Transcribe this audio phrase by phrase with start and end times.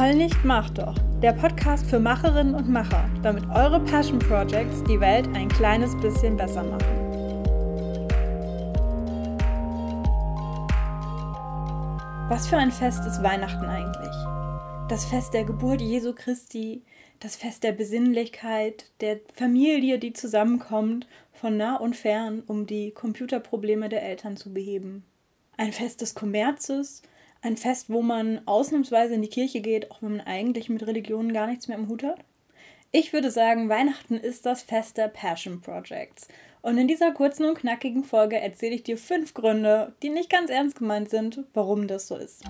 [0.00, 0.94] Heul nicht, mach doch.
[1.20, 6.38] Der Podcast für Macherinnen und Macher, damit eure Passion Projects die Welt ein kleines bisschen
[6.38, 6.80] besser machen.
[12.30, 14.16] Was für ein Fest ist Weihnachten eigentlich?
[14.88, 16.82] Das Fest der Geburt Jesu Christi,
[17.18, 23.90] das Fest der Besinnlichkeit, der Familie, die zusammenkommt, von nah und fern, um die Computerprobleme
[23.90, 25.04] der Eltern zu beheben.
[25.58, 27.02] Ein Fest des Kommerzes,
[27.42, 31.32] ein Fest, wo man ausnahmsweise in die Kirche geht, auch wenn man eigentlich mit Religionen
[31.32, 32.20] gar nichts mehr im Hut hat?
[32.92, 36.28] Ich würde sagen, Weihnachten ist das Fest der Passion Projects.
[36.62, 40.50] Und in dieser kurzen und knackigen Folge erzähle ich dir fünf Gründe, die nicht ganz
[40.50, 42.44] ernst gemeint sind, warum das so ist.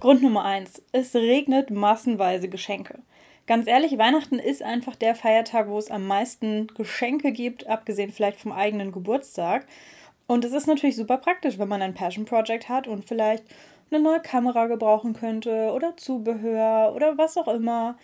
[0.00, 2.98] Grund Nummer eins: Es regnet massenweise Geschenke.
[3.46, 8.40] Ganz ehrlich, Weihnachten ist einfach der Feiertag, wo es am meisten Geschenke gibt, abgesehen vielleicht
[8.40, 9.66] vom eigenen Geburtstag.
[10.26, 13.44] Und es ist natürlich super praktisch, wenn man ein Passion Project hat und vielleicht
[13.90, 17.96] eine neue Kamera gebrauchen könnte oder Zubehör oder was auch immer.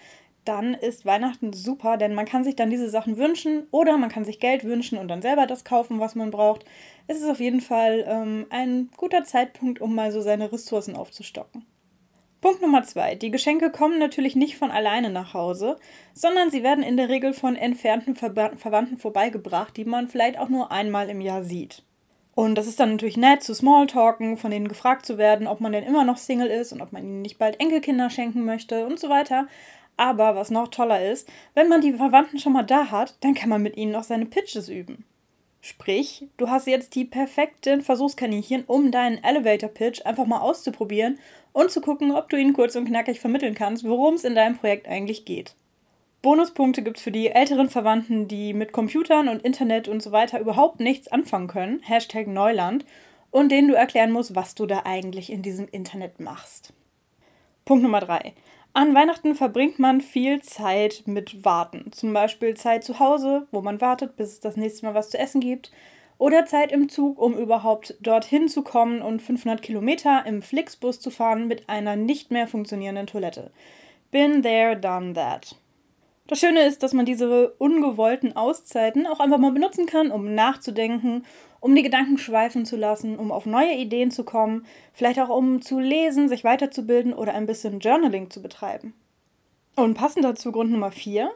[0.45, 4.25] Dann ist Weihnachten super, denn man kann sich dann diese Sachen wünschen oder man kann
[4.25, 6.65] sich Geld wünschen und dann selber das kaufen, was man braucht.
[7.07, 11.65] Es ist auf jeden Fall ähm, ein guter Zeitpunkt, um mal so seine Ressourcen aufzustocken.
[12.41, 13.15] Punkt Nummer zwei.
[13.15, 15.77] Die Geschenke kommen natürlich nicht von alleine nach Hause,
[16.13, 20.49] sondern sie werden in der Regel von entfernten Ver Verwandten vorbeigebracht, die man vielleicht auch
[20.49, 21.85] nur einmal im Jahr sieht.
[22.35, 25.73] Und das ist dann natürlich nett zu Smalltalken, von denen gefragt zu werden, ob man
[25.73, 28.99] denn immer noch Single ist und ob man ihnen nicht bald Enkelkinder schenken möchte und
[28.99, 29.47] so weiter.
[29.99, 33.51] Aber was noch toller ist, wenn man die Verwandten schon mal da hat, dann kann
[33.51, 35.05] man mit ihnen auch seine Pitches üben.
[35.61, 41.21] Sprich, du hast jetzt die perfekten Versuchskaninchen, um deinen Elevator Pitch einfach mal auszuprobieren
[41.53, 44.57] und zu gucken, ob du ihnen kurz und knackig vermitteln kannst, worum es in deinem
[44.57, 45.55] Projekt eigentlich geht.
[46.23, 50.39] Bonuspunkte gibt es für die älteren Verwandten, die mit Computern und Internet und so weiter
[50.39, 51.81] überhaupt nichts anfangen können.
[51.83, 52.87] Hashtag Neuland.
[53.33, 56.73] Und denen du erklären musst, was du da eigentlich in diesem Internet machst.
[57.65, 58.35] Punkt Nummer drei.
[58.73, 61.91] An Weihnachten verbringt man viel Zeit mit Warten.
[61.93, 65.19] Zum Beispiel Zeit zu Hause, wo man wartet, bis es das nächste Mal was zu
[65.19, 65.73] essen gibt.
[66.19, 71.11] Oder Zeit im Zug, um überhaupt dorthin zu kommen und 500 Kilometer im Flixbus zu
[71.11, 73.51] fahren mit einer nicht mehr funktionierenden Toilette.
[74.13, 75.57] Been there, done that.
[76.27, 81.25] Das Schöne ist, dass man diese ungewollten Auszeiten auch einfach mal benutzen kann, um nachzudenken,
[81.61, 85.63] um die Gedanken schweifen zu lassen, um auf neue Ideen zu kommen, vielleicht auch um
[85.63, 88.95] zu lesen, sich weiterzubilden oder ein bisschen Journaling zu betreiben.
[89.77, 91.31] Und passend dazu Grund Nummer 4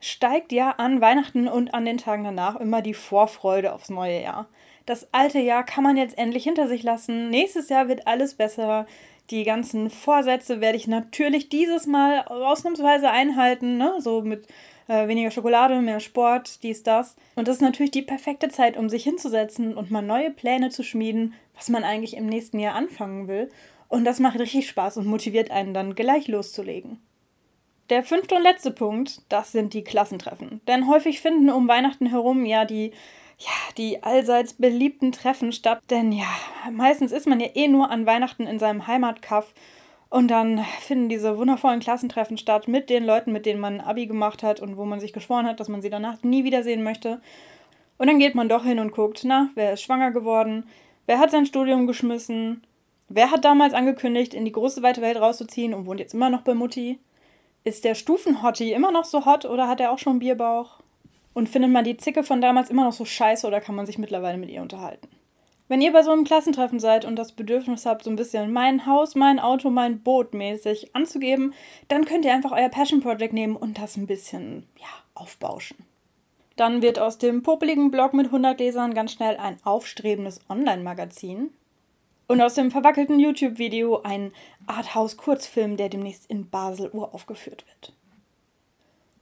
[0.00, 4.48] steigt ja an Weihnachten und an den Tagen danach immer die Vorfreude aufs neue Jahr.
[4.90, 7.30] Das alte Jahr kann man jetzt endlich hinter sich lassen.
[7.30, 8.88] Nächstes Jahr wird alles besser.
[9.30, 13.94] Die ganzen Vorsätze werde ich natürlich dieses Mal ausnahmsweise einhalten, ne?
[14.00, 14.48] so mit
[14.88, 17.14] äh, weniger Schokolade, mehr Sport, dies, das.
[17.36, 20.82] Und das ist natürlich die perfekte Zeit, um sich hinzusetzen und mal neue Pläne zu
[20.82, 23.48] schmieden, was man eigentlich im nächsten Jahr anfangen will.
[23.86, 26.98] Und das macht richtig Spaß und motiviert einen dann gleich loszulegen.
[27.90, 30.60] Der fünfte und letzte Punkt, das sind die Klassentreffen.
[30.66, 32.90] Denn häufig finden um Weihnachten herum ja die
[33.40, 35.80] ja, die allseits beliebten Treffen statt.
[35.88, 36.28] Denn ja,
[36.70, 39.54] meistens ist man ja eh nur an Weihnachten in seinem Heimatkaff.
[40.10, 44.42] Und dann finden diese wundervollen Klassentreffen statt mit den Leuten, mit denen man Abi gemacht
[44.42, 47.20] hat und wo man sich geschworen hat, dass man sie danach nie wiedersehen möchte.
[47.96, 50.64] Und dann geht man doch hin und guckt, na, wer ist schwanger geworden?
[51.06, 52.64] Wer hat sein Studium geschmissen?
[53.08, 56.42] Wer hat damals angekündigt, in die große weite Welt rauszuziehen und wohnt jetzt immer noch
[56.42, 56.98] bei Mutti?
[57.62, 60.80] Ist der Stufenhotti immer noch so hot oder hat er auch schon Bierbauch?
[61.32, 63.98] Und findet man die Zicke von damals immer noch so scheiße oder kann man sich
[63.98, 65.08] mittlerweile mit ihr unterhalten?
[65.70, 68.86] Wenn ihr bei so einem Klassentreffen seid und das Bedürfnis habt, so ein bisschen mein
[68.86, 71.54] Haus, mein Auto, mein Boot mäßig anzugeben,
[71.86, 75.76] dann könnt ihr einfach euer Passion Project nehmen und das ein bisschen, ja, aufbauschen.
[76.56, 81.50] Dann wird aus dem popeligen Blog mit 100 Lesern ganz schnell ein aufstrebendes Online-Magazin.
[82.26, 84.32] Und aus dem verwackelten YouTube-Video ein
[84.66, 87.92] Arthouse-Kurzfilm, der demnächst in Basel uraufgeführt wird.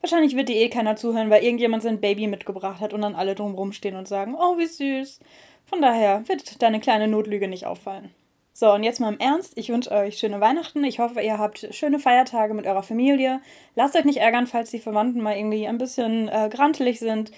[0.00, 3.34] Wahrscheinlich wird dir eh keiner zuhören, weil irgendjemand sein Baby mitgebracht hat und dann alle
[3.34, 5.20] drumrum stehen und sagen, oh, wie süß.
[5.66, 8.10] Von daher wird deine kleine Notlüge nicht auffallen.
[8.54, 9.52] So, und jetzt mal im Ernst.
[9.56, 10.82] Ich wünsche euch schöne Weihnachten.
[10.82, 13.40] Ich hoffe, ihr habt schöne Feiertage mit eurer Familie.
[13.74, 17.30] Lasst euch nicht ärgern, falls die Verwandten mal irgendwie ein bisschen äh, grantelig sind.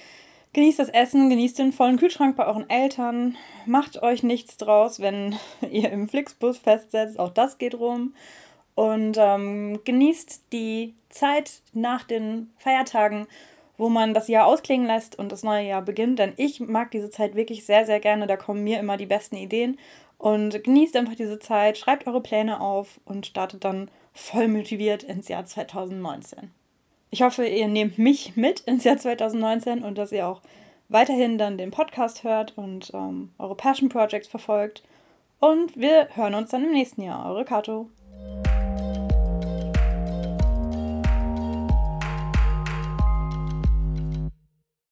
[0.52, 3.36] Genießt das Essen, genießt den vollen Kühlschrank bei euren Eltern.
[3.66, 5.36] Macht euch nichts draus, wenn
[5.70, 7.18] ihr im Flixbus festsetzt.
[7.18, 8.14] Auch das geht rum
[8.80, 13.26] und ähm, genießt die Zeit nach den Feiertagen,
[13.76, 16.18] wo man das Jahr ausklingen lässt und das neue Jahr beginnt.
[16.18, 18.26] Denn ich mag diese Zeit wirklich sehr, sehr gerne.
[18.26, 19.78] Da kommen mir immer die besten Ideen.
[20.16, 25.28] Und genießt einfach diese Zeit, schreibt eure Pläne auf und startet dann voll motiviert ins
[25.28, 26.50] Jahr 2019.
[27.10, 30.40] Ich hoffe, ihr nehmt mich mit ins Jahr 2019 und dass ihr auch
[30.88, 34.82] weiterhin dann den Podcast hört und ähm, eure Passion Projects verfolgt.
[35.38, 37.30] Und wir hören uns dann im nächsten Jahr.
[37.30, 37.90] Eure Kato.